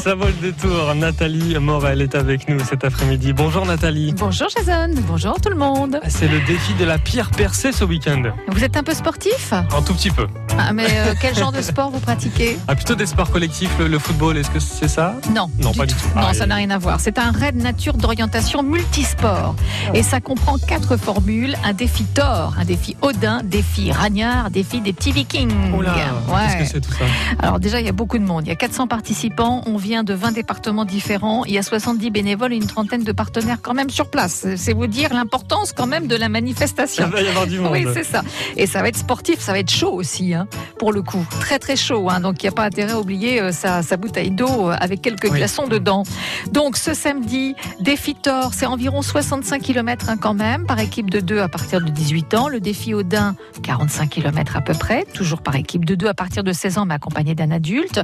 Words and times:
Ça 0.04 0.14
vaut 0.14 0.26
le 0.26 0.32
détour. 0.32 0.94
Nathalie 0.94 1.58
Morel 1.58 2.00
est 2.00 2.14
avec 2.14 2.48
nous 2.48 2.58
cet 2.60 2.84
après-midi. 2.84 3.34
Bonjour 3.34 3.66
Nathalie. 3.66 4.14
Bonjour 4.16 4.48
Jason. 4.48 4.94
Bonjour 5.06 5.38
tout 5.40 5.50
le 5.50 5.56
monde. 5.56 6.00
C'est 6.08 6.28
le 6.28 6.40
défi 6.46 6.72
de 6.74 6.86
la 6.86 6.96
pierre 6.96 7.30
percée 7.30 7.70
ce 7.70 7.84
week-end. 7.84 8.22
Vous 8.48 8.64
êtes 8.64 8.78
un 8.78 8.82
peu 8.82 8.94
sportif 8.94 9.52
Un 9.52 9.82
tout 9.82 9.92
petit 9.92 10.10
peu. 10.10 10.26
Ah, 10.58 10.72
mais 10.72 10.86
euh, 10.90 11.14
quel 11.20 11.34
genre 11.34 11.52
de 11.52 11.60
sport 11.60 11.90
vous 11.90 12.00
pratiquez 12.00 12.56
ah, 12.66 12.74
Plutôt 12.74 12.94
des 12.94 13.06
sports 13.06 13.30
collectifs, 13.30 13.70
le, 13.78 13.98
football, 13.98 14.38
est-ce 14.38 14.50
que 14.50 14.58
c'est 14.58 14.88
ça? 14.88 15.16
Non, 15.34 15.50
non 15.58 15.72
pas 15.72 15.86
du 15.86 15.94
tout. 15.94 16.00
Non, 16.16 16.32
ça 16.32 16.46
n'a 16.46 16.54
rien 16.54 16.70
à 16.70 16.78
voir. 16.78 17.00
C'est 17.00 17.18
un 17.18 17.30
raid 17.30 17.56
nature 17.56 17.94
d'orientation 17.94 18.62
multisport. 18.62 19.54
Et 19.92 20.02
ça 20.02 20.20
comprend 20.20 20.56
quatre 20.56 20.96
formules 20.96 21.56
un 21.64 21.74
défi 21.74 22.04
Thor, 22.04 22.54
un 22.58 22.64
défi 22.64 22.96
Odin, 23.02 23.42
défi 23.44 23.92
Ragnard, 23.92 24.46
un 24.46 24.50
défi 24.50 24.80
des 24.80 24.94
petits 24.94 25.12
vikings. 25.12 25.50
Qu'est-ce 25.50 26.56
que 26.56 26.64
c'est 26.64 26.80
tout 26.80 26.92
ça? 26.92 27.04
Alors 27.38 27.60
déjà, 27.60 27.80
il 27.80 27.86
y 27.86 27.90
a 27.90 27.92
beaucoup 27.92 28.18
de 28.18 28.24
monde. 28.24 28.46
Il 28.46 28.48
y 28.48 28.52
a 28.52 28.56
400 28.56 28.86
participants. 28.86 29.62
On 29.66 29.76
vient 29.90 30.04
de 30.04 30.14
20 30.14 30.30
départements 30.30 30.84
différents. 30.84 31.44
Il 31.46 31.52
y 31.52 31.58
a 31.58 31.64
70 31.64 32.12
bénévoles 32.12 32.52
et 32.52 32.56
une 32.56 32.68
trentaine 32.68 33.02
de 33.02 33.10
partenaires 33.10 33.58
quand 33.60 33.74
même 33.74 33.90
sur 33.90 34.08
place. 34.08 34.46
C'est 34.54 34.72
vous 34.72 34.86
dire 34.86 35.12
l'importance 35.12 35.72
quand 35.72 35.88
même 35.88 36.06
de 36.06 36.14
la 36.14 36.28
manifestation. 36.28 37.06
Il 37.08 37.12
va 37.12 37.22
y 37.22 37.26
avoir 37.26 37.48
du 37.48 37.58
monde. 37.58 37.72
Oui, 37.72 37.84
c'est 37.92 38.04
ça. 38.04 38.22
Et 38.56 38.68
ça 38.68 38.82
va 38.82 38.88
être 38.88 38.96
sportif, 38.96 39.40
ça 39.40 39.50
va 39.50 39.58
être 39.58 39.72
chaud 39.72 39.90
aussi. 39.90 40.32
Hein 40.32 40.46
pour 40.80 40.94
le 40.94 41.02
coup. 41.02 41.26
Très 41.40 41.58
très 41.58 41.76
chaud, 41.76 42.08
hein. 42.08 42.20
donc 42.20 42.42
il 42.42 42.46
n'y 42.46 42.48
a 42.48 42.52
pas 42.52 42.64
intérêt 42.64 42.92
à 42.92 42.98
oublier 42.98 43.38
euh, 43.38 43.52
sa, 43.52 43.82
bouteille 43.98 44.30
d'eau 44.30 44.70
euh, 44.70 44.76
avec 44.80 45.02
quelques 45.02 45.30
glaçons 45.30 45.68
dedans. 45.68 46.04
Donc 46.52 46.78
ce 46.78 46.94
samedi, 46.94 47.54
défi 47.80 48.14
Thor, 48.14 48.54
c'est 48.54 48.64
environ 48.64 49.02
65 49.02 49.60
km 49.60 50.08
hein, 50.08 50.16
quand 50.16 50.32
même, 50.32 50.64
par 50.64 50.80
équipe 50.80 51.10
de 51.10 51.20
deux 51.20 51.40
à 51.40 51.48
partir 51.48 51.82
de 51.82 51.90
18 51.90 52.32
ans. 52.32 52.48
Le 52.48 52.60
défi 52.60 52.94
Odin, 52.94 53.36
45 53.62 54.08
km 54.08 54.56
à 54.56 54.62
peu 54.62 54.72
près, 54.72 55.04
toujours 55.12 55.42
par 55.42 55.54
équipe 55.54 55.84
de 55.84 55.94
deux 55.94 56.08
à 56.08 56.14
partir 56.14 56.42
de 56.42 56.52
16 56.54 56.78
ans, 56.78 56.86
mais 56.86 56.94
accompagné 56.94 57.34
d'un 57.34 57.50
adulte. 57.50 58.00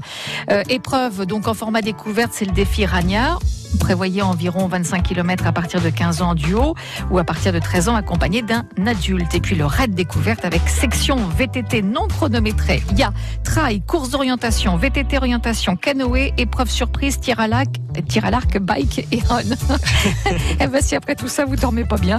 Euh, 0.51 0.62
épreuve 0.69 1.25
donc 1.25 1.48
en 1.48 1.55
format 1.55 1.81
découverte, 1.81 2.33
c'est 2.34 2.45
le 2.45 2.53
défi 2.53 2.84
Ragnard 2.84 3.41
prévoyez 3.78 4.22
environ 4.22 4.67
25 4.67 5.03
km 5.03 5.47
à 5.47 5.53
partir 5.53 5.81
de 5.81 5.91
15 5.91 6.22
ans 6.22 6.31
en 6.31 6.34
duo 6.34 6.75
ou 7.11 7.19
à 7.19 7.25
partir 7.25 7.53
de 7.53 7.59
13 7.59 7.89
ans 7.89 7.95
accompagné 7.95 8.42
d'un 8.42 8.64
adulte. 8.86 9.34
Et 9.34 9.41
puis 9.41 9.55
le 9.55 9.67
raid 9.67 9.95
découverte 9.95 10.45
avec 10.45 10.69
section 10.69 11.17
VTT 11.17 11.83
non 11.83 12.08
chronométrée. 12.08 12.83
Il 12.91 12.98
y 12.98 13.03
a 13.03 13.12
trail, 13.45 13.83
course 13.86 14.11
d'orientation, 14.11 14.77
VTT 14.77 15.19
orientation, 15.19 15.77
canoë, 15.77 16.33
épreuve 16.39 16.70
surprise, 16.70 17.20
tir 17.20 17.41
à 17.41 17.48
l'arc, 17.48 17.69
tir 18.08 18.25
à 18.25 18.31
l'arc, 18.31 18.58
bike 18.58 19.06
et 19.12 19.20
on. 19.31 19.39
et 19.39 19.45
eh 20.61 20.67
ben 20.67 20.80
si 20.80 20.97
après 20.97 21.14
tout 21.14 21.28
ça 21.28 21.45
vous 21.45 21.56
dormez 21.56 21.84
pas 21.84 21.98
bien. 21.98 22.19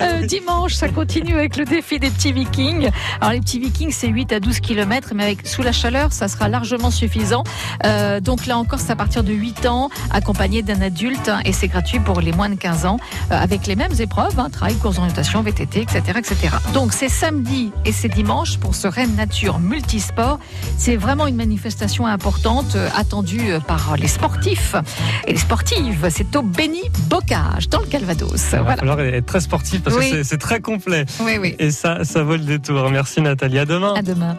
Euh, 0.00 0.26
dimanche, 0.26 0.74
ça 0.74 0.88
continue 0.88 1.34
avec 1.34 1.56
le 1.56 1.64
défi 1.64 1.98
des 1.98 2.10
petits 2.10 2.32
vikings. 2.32 2.90
Alors 3.20 3.32
les 3.32 3.40
petits 3.40 3.58
vikings, 3.58 3.92
c'est 3.92 4.08
8 4.08 4.32
à 4.32 4.40
12 4.40 4.60
km, 4.60 5.12
mais 5.14 5.24
avec 5.24 5.46
sous 5.46 5.62
la 5.62 5.72
chaleur, 5.72 6.12
ça 6.12 6.28
sera 6.28 6.48
largement 6.48 6.90
suffisant. 6.90 7.44
Euh, 7.84 8.20
donc 8.20 8.46
là 8.46 8.58
encore, 8.58 8.78
c'est 8.78 8.92
à 8.92 8.96
partir 8.96 9.24
de 9.24 9.32
8 9.32 9.66
ans, 9.66 9.90
accompagné 10.10 10.62
d'un 10.62 10.80
adulte 10.80 10.97
Hein, 11.06 11.40
et 11.44 11.52
c'est 11.52 11.68
gratuit 11.68 12.00
pour 12.00 12.20
les 12.20 12.32
moins 12.32 12.48
de 12.48 12.56
15 12.56 12.86
ans 12.86 12.98
euh, 13.30 13.36
avec 13.36 13.66
les 13.68 13.76
mêmes 13.76 13.92
épreuves, 14.00 14.38
hein, 14.38 14.48
travail, 14.50 14.74
course 14.76 14.96
d'orientation, 14.96 15.42
VTT, 15.42 15.82
etc., 15.82 16.00
etc. 16.18 16.56
Donc 16.74 16.92
c'est 16.92 17.08
samedi 17.08 17.70
et 17.84 17.92
c'est 17.92 18.08
dimanche 18.08 18.58
pour 18.58 18.74
ce 18.74 18.88
Rennes 18.88 19.14
Nature 19.14 19.60
Multisport. 19.60 20.40
C'est 20.76 20.96
vraiment 20.96 21.28
une 21.28 21.36
manifestation 21.36 22.06
importante 22.06 22.74
euh, 22.74 22.88
attendue 22.96 23.52
euh, 23.52 23.60
par 23.60 23.96
les 23.96 24.08
sportifs 24.08 24.74
et 25.26 25.32
les 25.32 25.38
sportives. 25.38 26.08
C'est 26.10 26.34
au 26.34 26.42
Béni 26.42 26.82
Bocage 27.08 27.68
dans 27.68 27.80
le 27.80 27.86
Calvados. 27.86 28.50
Il 28.52 28.58
va 28.58 28.76
falloir 28.76 29.00
être 29.00 29.26
très 29.26 29.40
sportif 29.40 29.82
parce 29.82 29.96
que 29.96 30.24
c'est 30.24 30.38
très 30.38 30.60
complet. 30.60 31.04
Oui, 31.20 31.38
oui. 31.40 31.54
Et 31.60 31.70
ça, 31.70 32.02
ça 32.02 32.24
vaut 32.24 32.36
le 32.36 32.44
détour. 32.44 32.90
Merci 32.90 33.20
Nathalie. 33.20 33.60
À 33.60 33.66
demain. 33.66 33.94
À 33.94 34.02
demain. 34.02 34.36